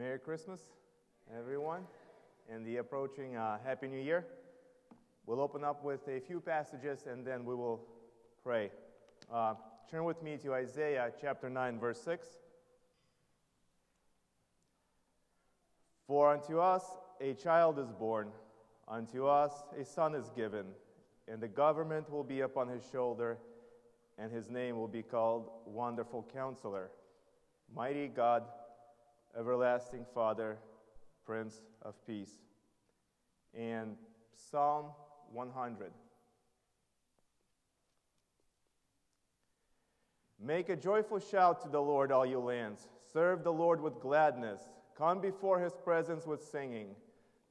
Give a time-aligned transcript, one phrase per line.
[0.00, 0.62] Merry Christmas,
[1.38, 1.82] everyone,
[2.50, 4.24] and the approaching uh, Happy New Year.
[5.26, 7.82] We'll open up with a few passages and then we will
[8.42, 8.70] pray.
[9.30, 9.56] Uh,
[9.90, 12.26] turn with me to Isaiah chapter 9, verse 6.
[16.06, 16.82] For unto us
[17.20, 18.28] a child is born,
[18.88, 20.64] unto us a son is given,
[21.28, 23.36] and the government will be upon his shoulder,
[24.16, 26.90] and his name will be called Wonderful Counselor,
[27.76, 28.44] Mighty God
[29.38, 30.58] Everlasting Father,
[31.24, 32.32] Prince of Peace.
[33.54, 33.96] And
[34.50, 34.86] Psalm
[35.32, 35.92] 100.
[40.42, 42.88] Make a joyful shout to the Lord, all you lands.
[43.12, 44.60] Serve the Lord with gladness.
[44.96, 46.94] Come before his presence with singing.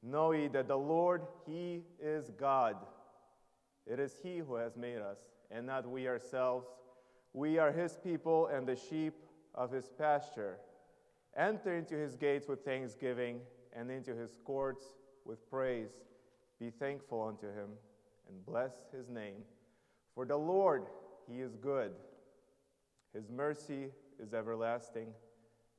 [0.02, 2.76] Know ye that the Lord, he is God.
[3.86, 5.18] It is he who has made us,
[5.50, 6.66] and not we ourselves.
[7.32, 9.14] We are his people and the sheep
[9.54, 10.58] of his pasture.
[11.36, 13.40] Enter into his gates with thanksgiving
[13.74, 14.84] and into his courts
[15.24, 15.90] with praise.
[16.58, 17.70] Be thankful unto him
[18.28, 19.42] and bless his name.
[20.14, 20.84] For the Lord,
[21.28, 21.92] he is good.
[23.14, 23.88] His mercy
[24.22, 25.08] is everlasting,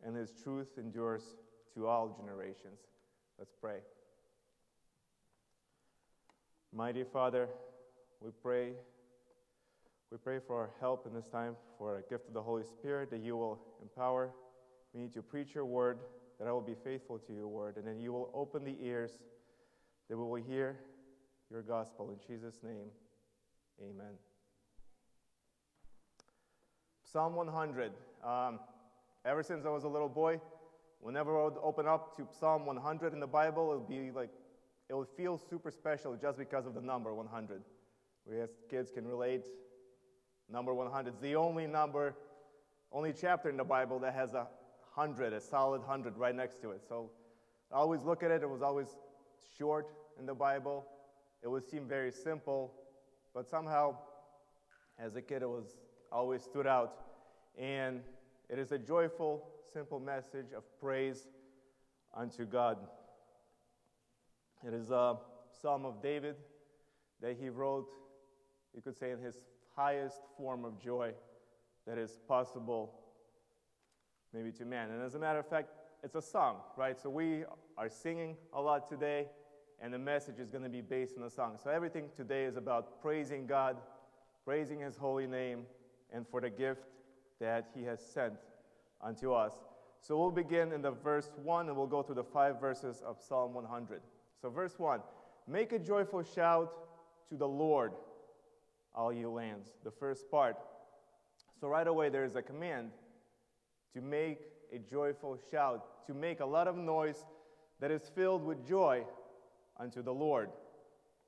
[0.03, 1.35] and his truth endures
[1.75, 2.79] to all generations.
[3.37, 3.79] Let's pray.
[6.73, 7.49] Mighty Father,
[8.21, 8.71] we pray.
[10.11, 13.09] We pray for our help in this time, for a gift of the Holy Spirit
[13.11, 14.31] that you will empower
[14.93, 15.99] me to preach your word,
[16.39, 19.11] that I will be faithful to your word, and then you will open the ears
[20.09, 20.77] that we will hear
[21.49, 22.09] your gospel.
[22.09, 22.89] In Jesus' name,
[23.81, 24.13] amen.
[27.03, 27.91] Psalm 100.
[28.23, 28.59] Um,
[29.25, 30.39] ever since I was a little boy,
[30.99, 34.29] whenever I would open up to Psalm 100 in the Bible, it would be like,
[34.89, 37.61] it would feel super special just because of the number 100.
[38.25, 39.45] We as kids can relate.
[40.49, 42.15] Number 100 is the only number,
[42.91, 44.47] only chapter in the Bible that has a
[44.91, 46.81] hundred, a solid hundred right next to it.
[46.87, 47.09] So
[47.71, 48.87] I always look at it, it was always
[49.57, 49.87] short
[50.19, 50.85] in the Bible.
[51.41, 52.73] It would seem very simple,
[53.33, 53.95] but somehow,
[54.99, 55.77] as a kid, it was
[56.11, 56.93] always stood out.
[57.57, 58.01] And
[58.49, 61.27] it is a joyful, simple message of praise
[62.13, 62.77] unto God.
[64.67, 65.17] It is a
[65.61, 66.35] psalm of David
[67.21, 67.87] that he wrote,
[68.75, 69.37] you could say, in his
[69.75, 71.13] highest form of joy
[71.87, 73.00] that is possible
[74.33, 74.89] maybe to man.
[74.89, 75.69] And as a matter of fact,
[76.03, 76.99] it's a song, right?
[76.99, 77.43] So we
[77.77, 79.27] are singing a lot today,
[79.81, 81.57] and the message is going to be based on the song.
[81.63, 83.77] So everything today is about praising God,
[84.43, 85.65] praising His holy name,
[86.11, 86.81] and for the gift
[87.39, 88.33] that He has sent
[89.01, 89.53] unto us.
[89.99, 93.21] So we'll begin in the verse 1 and we'll go through the five verses of
[93.21, 94.01] Psalm 100.
[94.41, 94.99] So, verse 1
[95.47, 96.73] Make a joyful shout
[97.29, 97.91] to the Lord,
[98.95, 99.69] all you lands.
[99.83, 100.55] The first part.
[101.59, 102.89] So, right away, there is a command
[103.93, 104.39] to make
[104.73, 107.25] a joyful shout, to make a lot of noise
[107.79, 109.03] that is filled with joy
[109.79, 110.49] unto the Lord.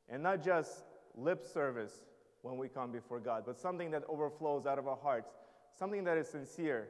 [0.09, 0.83] And not just
[1.15, 2.03] lip service
[2.41, 5.31] when we come before God, but something that overflows out of our hearts,
[5.77, 6.89] something that is sincere,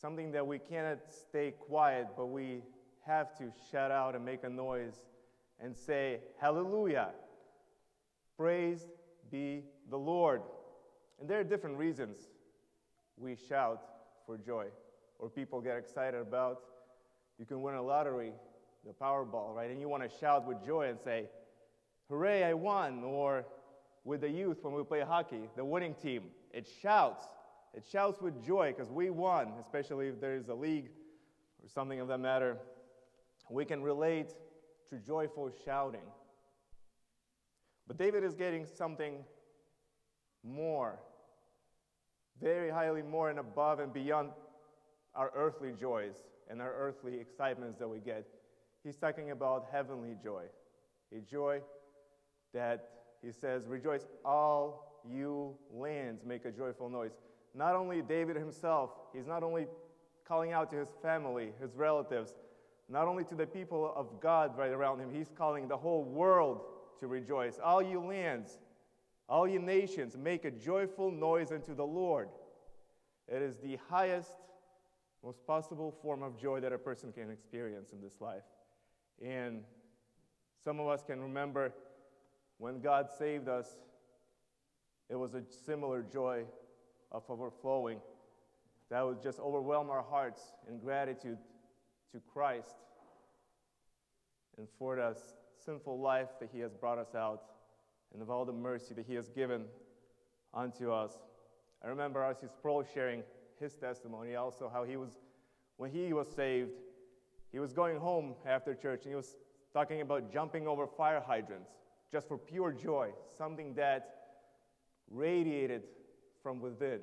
[0.00, 2.62] something that we cannot stay quiet, but we
[3.06, 4.94] have to shout out and make a noise
[5.60, 7.10] and say, Hallelujah!
[8.36, 8.86] Praise
[9.30, 10.42] be the Lord.
[11.20, 12.28] And there are different reasons
[13.16, 13.82] we shout
[14.28, 14.66] for joy
[15.18, 16.60] or people get excited about.
[17.38, 18.32] You can win a lottery,
[18.86, 19.70] the Powerball, right?
[19.70, 21.30] And you want to shout with joy and say,
[22.10, 23.02] Hooray, I won!
[23.04, 23.46] Or
[24.04, 27.24] with the youth when we play hockey, the winning team, it shouts.
[27.74, 30.90] It shouts with joy because we won, especially if there's a league
[31.62, 32.58] or something of that matter.
[33.50, 34.34] We can relate
[34.90, 36.06] to joyful shouting.
[37.86, 39.24] But David is getting something
[40.44, 40.98] more
[42.40, 44.30] very highly more and above and beyond
[45.14, 46.16] our earthly joys
[46.50, 48.26] and our earthly excitements that we get.
[48.84, 50.44] He's talking about heavenly joy,
[51.16, 51.60] a joy
[52.54, 52.88] that
[53.22, 57.12] he says, Rejoice, all you lands, make a joyful noise.
[57.54, 59.66] Not only David himself, he's not only
[60.26, 62.34] calling out to his family, his relatives,
[62.88, 66.62] not only to the people of God right around him, he's calling the whole world
[67.00, 67.58] to rejoice.
[67.62, 68.58] All you lands,
[69.28, 72.28] all ye nations, make a joyful noise unto the Lord.
[73.28, 74.30] It is the highest,
[75.22, 78.44] most possible form of joy that a person can experience in this life.
[79.22, 79.64] And
[80.64, 81.74] some of us can remember
[82.56, 83.76] when God saved us,
[85.10, 86.44] it was a similar joy
[87.12, 88.00] of overflowing
[88.90, 91.38] that would just overwhelm our hearts in gratitude
[92.12, 92.76] to Christ
[94.56, 95.16] and for the
[95.64, 97.42] sinful life that He has brought us out
[98.12, 99.64] and of all the mercy that He has given
[100.54, 101.12] unto us.
[101.84, 102.46] I remember R.C.
[102.48, 103.22] Sproul sharing
[103.60, 105.18] his testimony also, how he was,
[105.76, 106.70] when he was saved,
[107.52, 109.36] He was going home after church and he was
[109.72, 111.70] talking about jumping over fire hydrants
[112.10, 114.14] just for pure joy, something that
[115.10, 115.82] radiated
[116.42, 117.00] from within,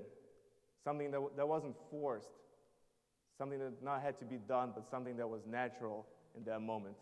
[0.83, 2.29] something that, that wasn't forced,
[3.37, 6.95] something that not had to be done, but something that was natural in that moment.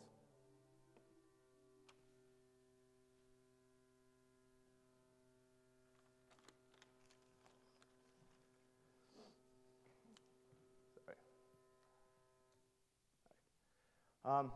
[14.26, 14.52] Um,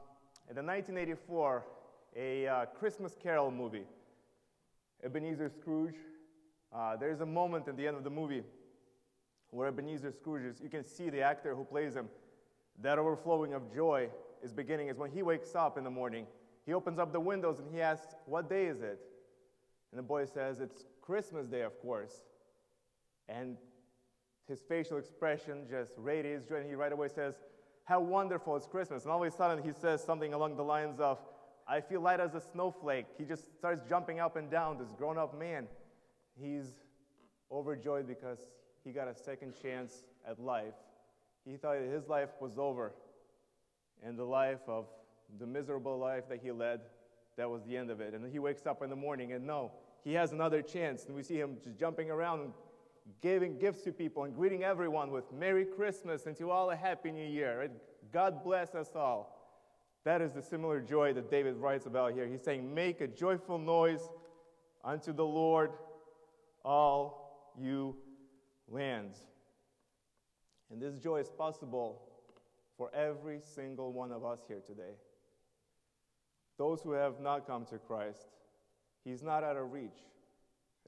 [0.50, 1.66] in the 1984,
[2.16, 3.84] a uh, Christmas Carol movie,
[5.04, 5.96] Ebenezer Scrooge,
[6.74, 8.44] uh, there's a moment at the end of the movie
[9.50, 12.08] where Ebenezer Scrooge is, you can see the actor who plays him,
[12.82, 14.08] that overflowing of joy
[14.42, 16.26] is beginning is when he wakes up in the morning.
[16.66, 19.00] He opens up the windows and he asks, What day is it?
[19.92, 22.24] And the boy says, It's Christmas Day, of course.
[23.28, 23.58] And
[24.48, 27.36] his facial expression just radiates joy, and he right away says,
[27.88, 29.04] how wonderful it's Christmas.
[29.04, 31.20] And all of a sudden, he says something along the lines of,
[31.66, 33.06] I feel light as a snowflake.
[33.18, 35.68] He just starts jumping up and down, this grown up man.
[36.38, 36.76] He's
[37.50, 38.40] overjoyed because
[38.84, 40.74] he got a second chance at life.
[41.46, 42.92] He thought his life was over,
[44.04, 44.86] and the life of
[45.40, 46.82] the miserable life that he led,
[47.38, 48.14] that was the end of it.
[48.14, 49.72] And he wakes up in the morning, and no,
[50.04, 51.06] he has another chance.
[51.06, 52.52] And we see him just jumping around
[53.22, 57.12] giving gifts to people and greeting everyone with Merry Christmas and to all a Happy
[57.12, 57.60] New Year.
[57.60, 57.72] Right?
[58.12, 59.34] God bless us all.
[60.04, 62.28] That is the similar joy that David writes about here.
[62.28, 64.10] He's saying, Make a joyful noise
[64.84, 65.72] unto the Lord,
[66.64, 67.96] all you
[68.70, 69.18] lands.
[70.72, 72.02] And this joy is possible
[72.78, 74.96] for every single one of us here today.
[76.58, 78.28] Those who have not come to Christ,
[79.04, 80.00] He's not out of reach.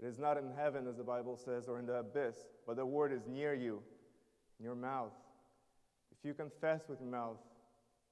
[0.02, 2.86] It is not in heaven, as the Bible says, or in the abyss, but the
[2.86, 3.82] word is near you,
[4.58, 5.12] in your mouth.
[6.12, 7.38] If you confess with your mouth,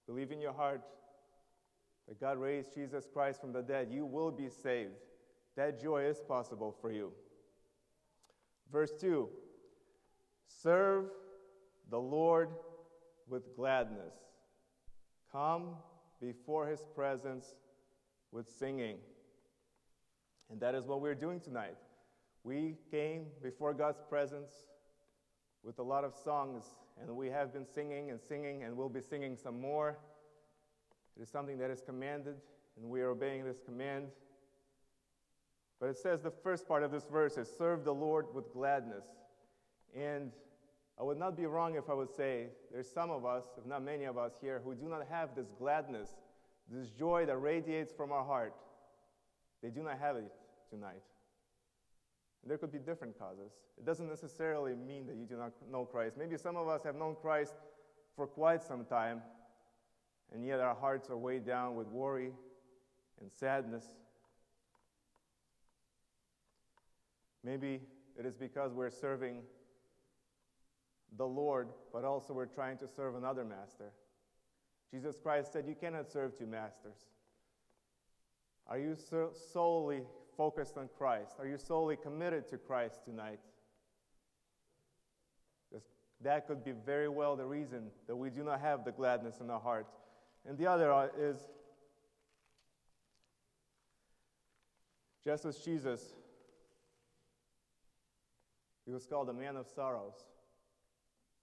[0.05, 0.81] believe in your heart
[2.07, 4.93] that God raised Jesus Christ from the dead, you will be saved.
[5.55, 7.11] That joy is possible for you.
[8.71, 9.29] Verse 2
[10.47, 11.05] Serve
[11.89, 12.49] the Lord
[13.27, 14.15] with gladness.
[15.31, 15.75] Come
[16.21, 17.55] before his presence
[18.31, 18.97] with singing.
[20.49, 21.75] And that is what we're doing tonight.
[22.43, 24.51] We came before God's presence
[25.63, 26.63] with a lot of songs,
[27.01, 29.97] and we have been singing and singing, and we'll be singing some more.
[31.17, 32.35] It is something that is commanded,
[32.79, 34.07] and we are obeying this command.
[35.79, 39.05] But it says the first part of this verse is serve the Lord with gladness.
[39.95, 40.31] And
[40.99, 43.83] I would not be wrong if I would say there's some of us, if not
[43.83, 46.09] many of us here, who do not have this gladness,
[46.69, 48.53] this joy that radiates from our heart.
[49.61, 50.31] They do not have it
[50.69, 51.03] tonight.
[52.45, 53.51] There could be different causes.
[53.77, 56.15] It doesn't necessarily mean that you do not know Christ.
[56.17, 57.55] Maybe some of us have known Christ
[58.15, 59.21] for quite some time,
[60.33, 62.31] and yet our hearts are weighed down with worry
[63.19, 63.85] and sadness.
[67.43, 67.81] Maybe
[68.17, 69.41] it is because we're serving
[71.17, 73.91] the Lord, but also we're trying to serve another master.
[74.91, 76.97] Jesus Christ said, You cannot serve two masters.
[78.67, 78.95] Are you
[79.53, 80.01] solely
[80.37, 81.35] focused on Christ?
[81.39, 83.39] Are you solely committed to Christ tonight?
[86.21, 89.49] That could be very well the reason that we do not have the gladness in
[89.49, 89.87] our heart.
[90.47, 91.37] And the other uh, is
[95.23, 96.01] just as Jesus,
[98.85, 100.15] he was called a man of sorrows.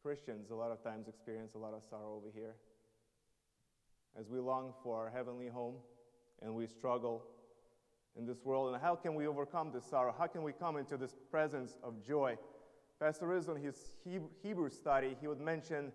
[0.03, 2.55] Christians, a lot of times, experience a lot of sorrow over here.
[4.19, 5.77] As we long for our heavenly home,
[6.43, 7.25] and we struggle
[8.19, 8.73] in this world.
[8.73, 10.15] And how can we overcome this sorrow?
[10.17, 12.37] How can we come into this presence of joy?
[13.01, 13.95] Pastor Riz, in his
[14.43, 15.93] Hebrew study, he would mention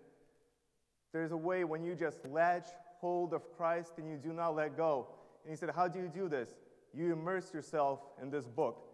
[1.12, 2.66] there's a way when you just latch
[3.00, 5.08] hold of Christ and you do not let go.
[5.44, 6.50] And he said, How do you do this?
[6.92, 8.84] You immerse yourself in this book.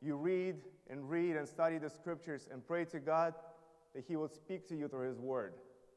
[0.00, 0.56] You read
[0.88, 3.34] and read and study the scriptures and pray to God
[3.94, 5.54] that He will speak to you through His word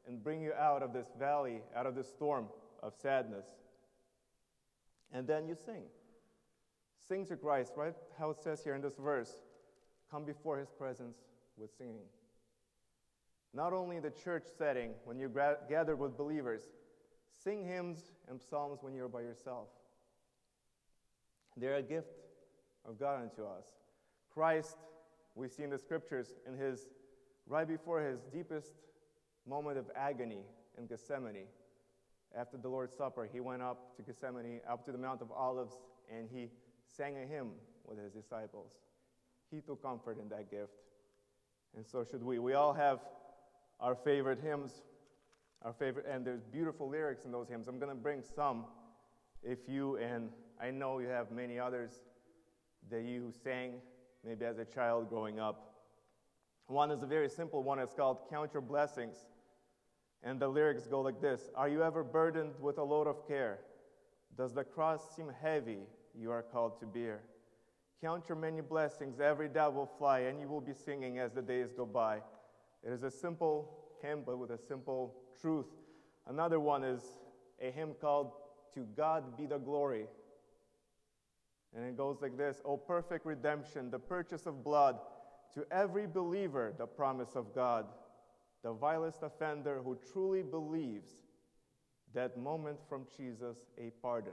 [0.08, 2.46] and bring you out of this valley, out of this storm
[2.82, 3.44] of sadness
[5.12, 5.82] and then you sing.
[7.10, 7.94] Sing to Christ, right?
[8.20, 9.32] How it says here in this verse
[10.12, 11.16] come before his presence
[11.56, 12.06] with singing.
[13.52, 16.62] Not only in the church setting, when you're gra- gathered with believers,
[17.42, 19.66] sing hymns and psalms when you're by yourself.
[21.56, 22.12] They're a gift
[22.88, 23.66] of God unto us.
[24.32, 24.76] Christ,
[25.34, 26.90] we see in the scriptures, in his
[27.48, 28.70] right before his deepest
[29.48, 30.44] moment of agony
[30.78, 31.46] in Gethsemane,
[32.38, 35.74] after the Lord's Supper, he went up to Gethsemane, up to the Mount of Olives,
[36.08, 36.50] and he
[36.96, 37.50] sang a hymn
[37.84, 38.72] with his disciples.
[39.50, 40.72] He took comfort in that gift.
[41.76, 42.38] And so should we.
[42.38, 43.00] We all have
[43.80, 44.82] our favorite hymns.
[45.62, 47.68] our favorite, and there's beautiful lyrics in those hymns.
[47.68, 48.64] I'm going to bring some
[49.42, 50.30] if you, and
[50.60, 52.00] I know you have many others
[52.90, 53.74] that you sang
[54.24, 55.74] maybe as a child growing up.
[56.66, 57.78] One is a very simple one.
[57.78, 59.16] It's called Count Your Blessings.
[60.22, 63.58] And the lyrics go like this Are you ever burdened with a load of care?
[64.36, 65.80] Does the cross seem heavy
[66.18, 67.22] you are called to bear?
[68.00, 71.42] Count your many blessings, every doubt will fly, and you will be singing as the
[71.42, 72.16] days go by.
[72.82, 75.66] It is a simple hymn, but with a simple truth.
[76.26, 77.02] Another one is
[77.60, 78.32] a hymn called
[78.74, 80.06] To God Be the Glory.
[81.74, 84.98] And it goes like this O perfect redemption, the purchase of blood,
[85.54, 87.86] to every believer, the promise of God.
[88.62, 91.12] The vilest offender who truly believes
[92.12, 94.32] that moment from Jesus a pardon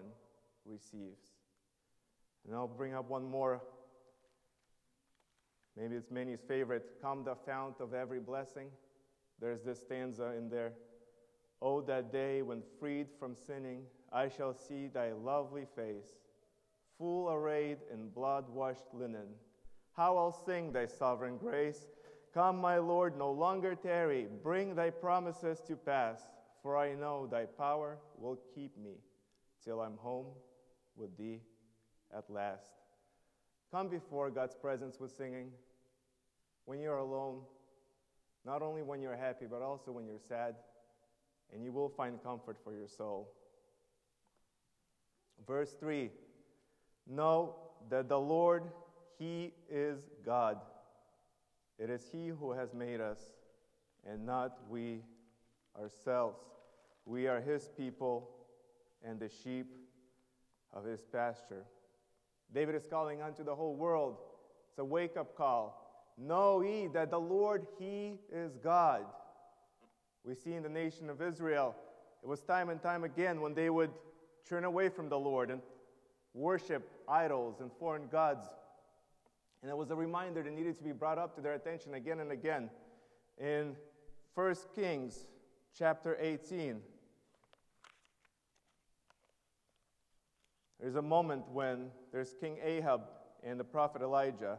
[0.65, 1.36] receives.
[2.47, 3.61] And I'll bring up one more.
[5.75, 6.85] Maybe it's many's favorite.
[7.01, 8.69] Come Thou Fount of Every Blessing.
[9.39, 10.71] There's this stanza in there.
[11.61, 16.15] Oh, that day when freed from sinning, I shall see thy lovely face,
[16.97, 19.27] full arrayed in blood washed linen.
[19.95, 21.87] How I'll sing thy sovereign grace.
[22.33, 24.27] Come, my Lord, no longer tarry.
[24.43, 26.21] Bring thy promises to pass,
[26.61, 28.93] for I know thy power will keep me
[29.63, 30.27] till I'm home
[30.95, 31.41] with thee
[32.15, 32.71] at last.
[33.71, 35.51] Come before God's presence with singing
[36.65, 37.39] when you're alone,
[38.45, 40.55] not only when you're happy, but also when you're sad,
[41.53, 43.29] and you will find comfort for your soul.
[45.45, 46.09] Verse 3
[47.09, 47.55] Know
[47.89, 48.63] that the Lord,
[49.17, 50.57] He is God.
[51.79, 53.19] It is He who has made us,
[54.05, 55.01] and not we
[55.79, 56.39] ourselves.
[57.05, 58.29] We are His people
[59.05, 59.67] and the sheep
[60.73, 61.63] of His pasture.
[62.53, 64.17] David is calling unto the whole world.
[64.69, 65.83] It's a wake up call.
[66.17, 69.05] Know ye that the Lord, He is God.
[70.23, 71.75] We see in the nation of Israel,
[72.23, 73.91] it was time and time again when they would
[74.47, 75.61] turn away from the Lord and
[76.33, 78.47] worship idols and foreign gods.
[79.61, 82.19] And it was a reminder that needed to be brought up to their attention again
[82.19, 82.69] and again.
[83.37, 83.75] In
[84.35, 85.27] 1 Kings
[85.77, 86.81] chapter 18,
[90.79, 93.01] there's a moment when there's King Ahab
[93.43, 94.57] and the prophet Elijah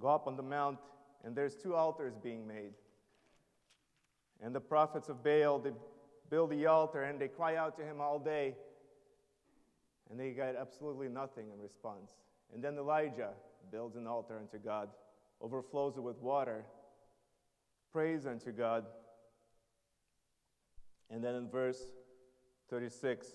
[0.00, 0.78] go up on the mount,
[1.24, 2.72] and there's two altars being made.
[4.42, 5.72] And the prophets of Baal, they
[6.30, 8.54] build the altar and they cry out to him all day,
[10.08, 12.12] and they get absolutely nothing in response.
[12.54, 13.30] And then Elijah
[13.70, 14.88] builds an altar unto God,
[15.40, 16.64] overflows it with water,
[17.92, 18.86] prays unto God.
[21.10, 21.82] And then in verse
[22.70, 23.26] 36,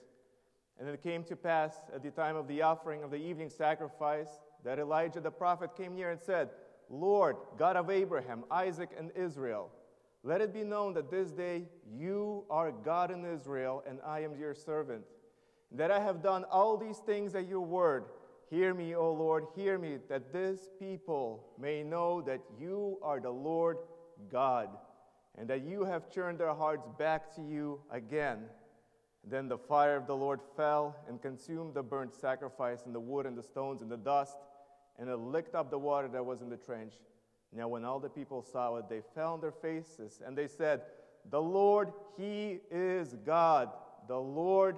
[0.80, 4.28] and it came to pass at the time of the offering of the evening sacrifice
[4.64, 6.50] that Elijah the prophet came near and said,
[6.90, 9.72] Lord, God of Abraham, Isaac, and Israel,
[10.24, 11.64] let it be known that this day
[11.96, 15.04] you are God in Israel, and I am your servant.
[15.72, 18.06] That I have done all these things at your word.
[18.50, 23.30] Hear me, O Lord, hear me, that this people may know that you are the
[23.30, 23.78] Lord
[24.32, 24.70] God,
[25.38, 28.40] and that you have turned their hearts back to you again.
[29.28, 33.26] Then the fire of the Lord fell and consumed the burnt sacrifice, and the wood,
[33.26, 34.38] and the stones, and the dust
[34.98, 36.94] and it licked up the water that was in the trench.
[37.52, 40.82] Now, when all the people saw it, they fell on their faces and they said,
[41.30, 43.70] The Lord, He is God.
[44.08, 44.78] The Lord,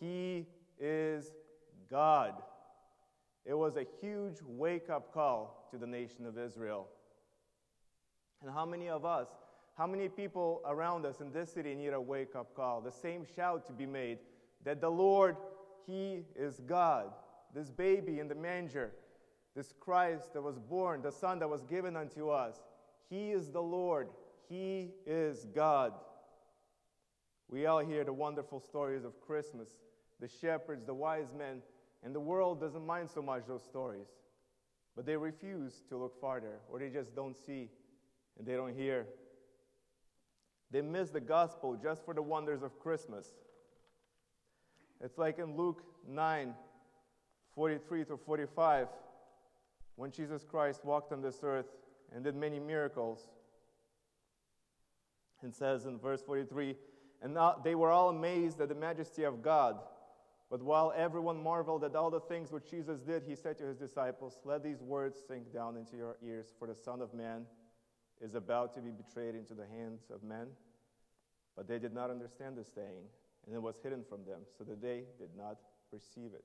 [0.00, 0.46] He
[0.78, 1.32] is
[1.90, 2.34] God.
[3.44, 6.86] It was a huge wake up call to the nation of Israel.
[8.40, 9.28] And how many of us,
[9.76, 12.80] how many people around us in this city need a wake up call?
[12.80, 14.18] The same shout to be made
[14.64, 15.36] that the Lord,
[15.86, 17.12] He is God.
[17.54, 18.92] This baby in the manger,
[19.56, 22.56] this Christ that was born, the Son that was given unto us,
[23.08, 24.08] He is the Lord,
[24.48, 25.92] He is God.
[27.48, 29.68] We all hear the wonderful stories of Christmas,
[30.20, 31.60] the shepherds, the wise men,
[32.02, 34.06] and the world doesn't mind so much those stories.
[34.96, 37.68] But they refuse to look farther, or they just don't see
[38.38, 39.06] and they don't hear.
[40.72, 43.34] They miss the gospel just for the wonders of Christmas.
[45.02, 46.54] It's like in Luke 9
[47.54, 48.88] 43 to 45
[49.96, 51.66] when Jesus Christ walked on this earth
[52.14, 53.28] and did many miracles.
[55.42, 56.76] It says in verse 43
[57.20, 59.78] And they were all amazed at the majesty of God.
[60.50, 63.76] But while everyone marveled at all the things which Jesus did, he said to his
[63.76, 67.46] disciples, Let these words sink down into your ears, for the Son of Man
[68.22, 70.46] is about to be betrayed into the hands of men.
[71.56, 73.04] But they did not understand this saying,
[73.46, 75.56] and it was hidden from them, so that they did not
[75.90, 76.44] perceive it.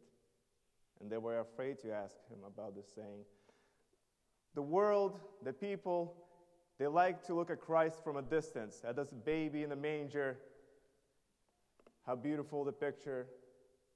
[1.00, 3.24] And they were afraid to ask him about this saying.
[4.56, 6.16] The world, the people,
[6.80, 10.38] They like to look at Christ from a distance, at this baby in the manger,
[12.06, 13.28] how beautiful the picture,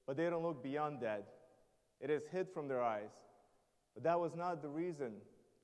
[0.06, 1.28] but they don't look beyond that.
[2.00, 3.10] It is hid from their eyes.
[3.94, 5.12] But that was not the reason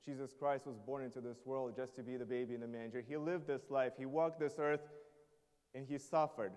[0.05, 3.05] Jesus Christ was born into this world just to be the baby in the manger.
[3.07, 4.81] He lived this life, He walked this earth,
[5.75, 6.53] and He suffered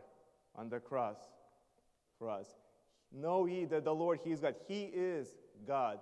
[0.56, 1.18] on the cross
[2.18, 2.48] for us.
[3.12, 4.56] Know ye that the Lord, He is God.
[4.68, 5.28] He is
[5.68, 6.00] God.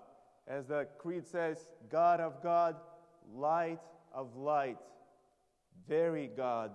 [0.48, 2.76] As the Creed says, God of God,
[3.34, 3.80] light
[4.14, 4.78] of light,
[5.88, 6.72] very God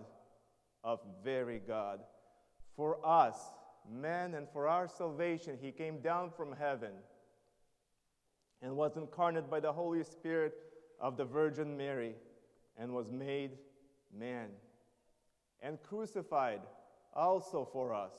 [0.83, 2.01] of very God.
[2.77, 3.37] For us,
[3.91, 6.93] men, and for our salvation, He came down from heaven
[8.65, 10.55] and was incarnate by the Holy Spirit
[10.99, 12.15] of the Virgin Mary
[12.79, 13.51] and was made
[14.19, 14.49] man
[15.63, 16.61] and crucified
[17.15, 18.15] also for us.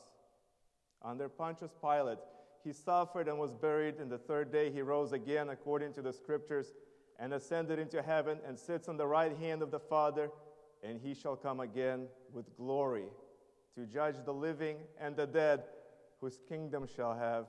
[1.01, 2.19] Under Pontius Pilate,
[2.63, 6.13] he suffered and was buried, and the third day he rose again according to the
[6.13, 6.73] scriptures
[7.19, 10.29] and ascended into heaven and sits on the right hand of the Father,
[10.83, 13.05] and he shall come again with glory
[13.75, 15.63] to judge the living and the dead,
[16.21, 17.45] whose kingdom shall have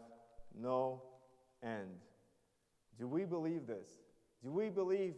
[0.59, 1.03] no
[1.63, 2.06] end.
[2.99, 3.89] Do we believe this?
[4.43, 5.15] Do we believe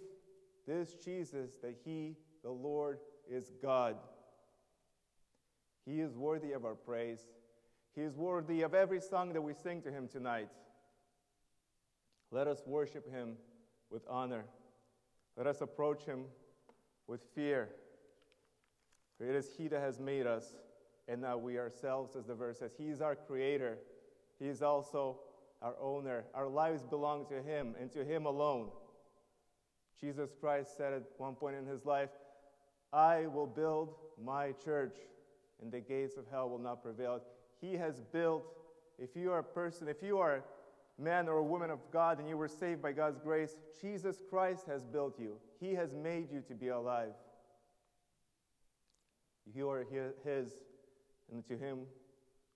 [0.67, 2.99] this Jesus that he, the Lord,
[3.31, 3.97] is God?
[5.85, 7.21] He is worthy of our praise.
[7.95, 10.49] He is worthy of every song that we sing to him tonight.
[12.31, 13.37] Let us worship him
[13.91, 14.45] with honor.
[15.37, 16.25] Let us approach him
[17.07, 17.71] with fear.
[19.17, 20.55] For it is he that has made us,
[21.09, 22.73] and not we ourselves, as the verse says.
[22.77, 23.79] He is our creator.
[24.39, 25.21] He is also
[25.63, 26.25] our owner.
[26.35, 28.69] Our lives belong to him and to him alone.
[30.01, 32.11] Jesus Christ said at one point in his life,
[32.93, 34.97] I will build my church,
[35.61, 37.21] and the gates of hell will not prevail.
[37.61, 38.45] He has built,
[38.99, 42.19] if you are a person, if you are a man or a woman of God
[42.19, 45.37] and you were saved by God's grace, Jesus Christ has built you.
[45.61, 47.13] He has made you to be alive.
[49.55, 49.85] You are
[50.25, 50.53] His,
[51.33, 51.81] and to Him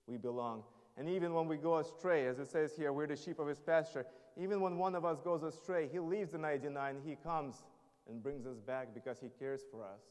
[0.06, 0.62] we belong.
[0.96, 3.60] And even when we go astray, as it says here, we're the sheep of His
[3.60, 4.04] pasture.
[4.36, 7.64] Even when one of us goes astray, He leaves the 99, He comes
[8.08, 10.02] and brings us back because He cares for us.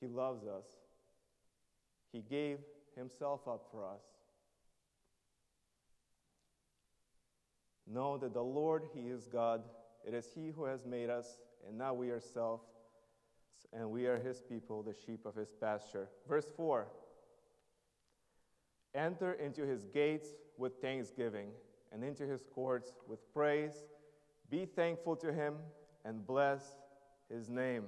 [0.00, 0.64] He loves us.
[2.12, 2.58] He gave
[2.96, 4.02] Himself up for us.
[7.86, 9.62] Know that the Lord, He is God.
[10.06, 12.64] It is He who has made us, and not we ourselves.
[13.72, 16.08] And we are His people, the sheep of His pasture.
[16.26, 16.86] Verse 4
[18.96, 21.48] Enter into His gates with thanksgiving,
[21.92, 23.84] and into His courts with praise.
[24.50, 25.54] Be thankful to Him,
[26.04, 26.76] and bless
[27.30, 27.84] His name.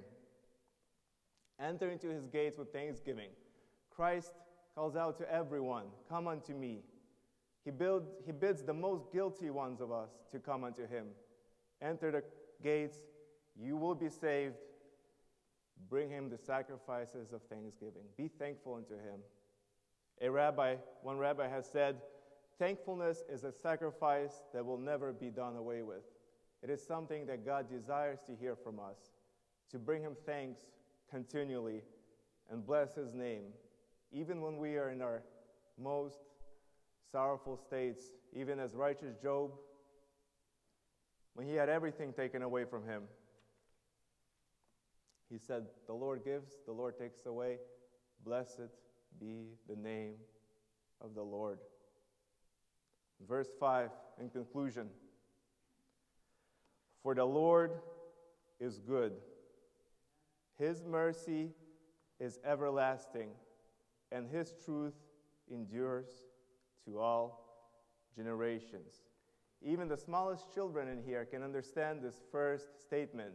[1.61, 3.31] Enter into His gates with thanksgiving.
[3.91, 4.33] Christ
[4.75, 6.83] calls out to everyone, Come unto me.
[7.65, 11.09] He, build, he bids the most guilty ones of us to come unto him.
[11.83, 12.23] Enter the
[12.63, 12.97] gates,
[13.61, 14.55] you will be saved.
[15.91, 18.05] Bring him the sacrifices of thanksgiving.
[18.17, 19.21] Be thankful unto him.
[20.21, 21.97] A rabbi, one rabbi has said,
[22.59, 26.03] Thankfulness is a sacrifice that will never be done away with.
[26.63, 28.97] It is something that God desires to hear from us,
[29.71, 30.61] to bring him thanks
[31.09, 31.83] continually
[32.51, 33.45] and bless his name,
[34.11, 35.23] even when we are in our
[35.81, 36.19] most
[37.13, 39.53] sorrowful states, even as righteous Job,
[41.35, 43.03] when he had everything taken away from him.
[45.31, 47.59] He said, The Lord gives, the Lord takes away.
[48.25, 48.71] Blessed
[49.21, 50.15] be the name
[51.01, 51.59] of the Lord.
[53.27, 54.89] Verse 5, in conclusion
[57.03, 57.73] For the Lord
[58.61, 59.13] is good,
[60.59, 61.51] his mercy
[62.21, 63.31] is everlasting,
[64.11, 64.95] and his truth
[65.51, 66.09] endures
[66.85, 67.49] to all
[68.17, 69.03] generations.
[69.63, 73.33] Even the smallest children in here can understand this first statement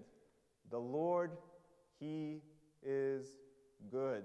[0.70, 1.32] The Lord,
[2.00, 2.42] He
[2.82, 3.28] is
[3.92, 4.24] good.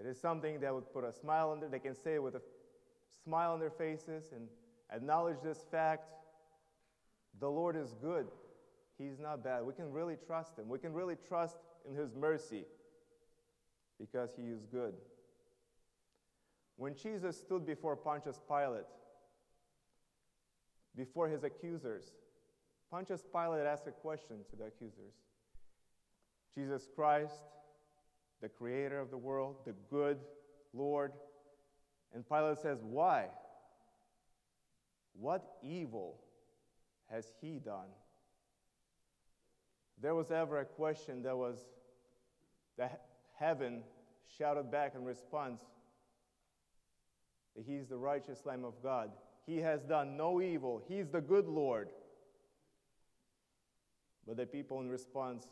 [0.00, 2.34] It is something that would put a smile on their, they can say it with
[2.34, 2.42] a
[3.24, 4.48] smile on their faces and
[4.92, 6.10] acknowledge this fact.
[7.40, 8.26] The Lord is good.
[8.98, 9.64] He's not bad.
[9.64, 10.68] We can really trust Him.
[10.68, 11.56] We can really trust
[11.88, 12.64] in His mercy
[13.98, 14.94] because He is good.
[16.76, 18.84] When Jesus stood before Pontius Pilate,
[20.96, 22.12] before his accusers,
[22.90, 25.14] Pontius Pilate asked a question to the accusers
[26.54, 27.42] Jesus Christ,
[28.44, 30.18] the creator of the world, the good
[30.74, 31.12] Lord.
[32.12, 33.28] And Pilate says, Why?
[35.18, 36.20] What evil
[37.10, 37.88] has he done?
[40.02, 41.56] There was ever a question that was
[42.76, 43.06] that
[43.38, 43.82] heaven
[44.36, 45.62] shouted back in response
[47.56, 49.10] that He's the righteous Lamb of God.
[49.46, 50.82] He has done no evil.
[50.86, 51.88] He's the good Lord.
[54.26, 55.46] But the people, in response,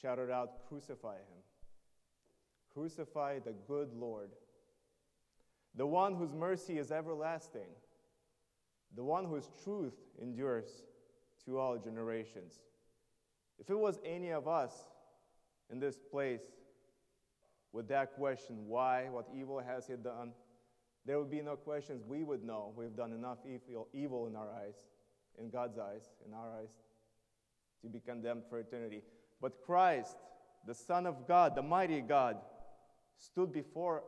[0.00, 1.40] shouted out, Crucify him.
[2.74, 4.30] Crucify the good Lord,
[5.74, 7.68] the one whose mercy is everlasting,
[8.96, 10.84] the one whose truth endures
[11.44, 12.60] to all generations.
[13.58, 14.72] If it was any of us
[15.70, 16.42] in this place
[17.72, 20.32] with that question, why, what evil has he done,
[21.06, 22.02] there would be no questions.
[22.06, 24.74] We would know we've done enough evil, evil in our eyes,
[25.38, 26.70] in God's eyes, in our eyes,
[27.82, 29.02] to be condemned for eternity.
[29.40, 30.16] But Christ,
[30.66, 32.36] the Son of God, the mighty God,
[33.20, 34.02] stood before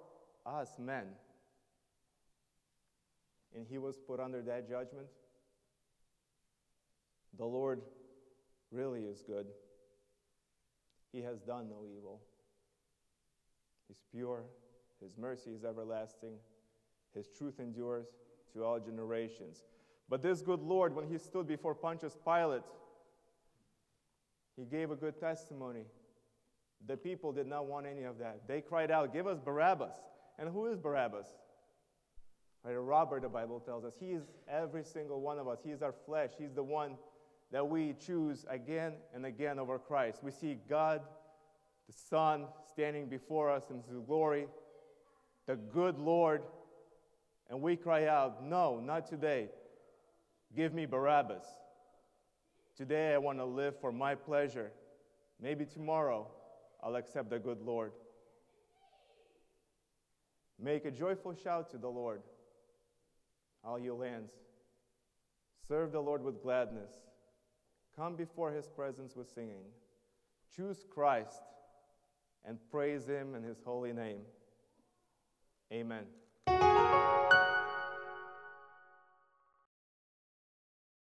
[0.45, 1.05] us men.
[3.55, 5.07] And he was put under that judgment.
[7.39, 7.83] The Lord
[8.71, 9.47] really is good.
[11.13, 12.21] He has done no evil.
[13.87, 14.45] He's pure.
[15.03, 16.35] His mercy is everlasting.
[17.15, 18.07] His truth endures
[18.55, 19.65] to all generations.
[20.09, 22.63] But this good Lord, when he stood before Pontius Pilate,
[24.57, 25.85] he gave a good testimony.
[26.87, 28.43] The people did not want any of that.
[28.49, 29.95] They cried out, Give us Barabbas.
[30.39, 31.27] And who is Barabbas?
[32.65, 33.95] Right, a robber, the Bible tells us.
[33.99, 35.59] He is every single one of us.
[35.65, 36.31] He is our flesh.
[36.39, 36.97] He's the one
[37.51, 40.23] that we choose again and again over Christ.
[40.23, 41.03] We see God,
[41.87, 44.47] the Son, standing before us in His glory,
[45.47, 46.43] the good Lord,
[47.51, 49.49] and we cry out, No, not today.
[50.55, 51.45] Give me Barabbas.
[52.77, 54.71] Today I want to live for my pleasure.
[55.41, 56.29] Maybe tomorrow
[56.83, 57.93] I'll accept the good Lord.
[60.61, 62.23] Make a joyful shout to the Lord,
[63.65, 64.33] all you lands.
[65.67, 66.93] Serve the Lord with gladness.
[67.97, 69.65] Come before his presence with singing.
[70.55, 71.43] Choose Christ
[72.45, 74.21] and praise him in his holy name.
[75.73, 76.05] Amen.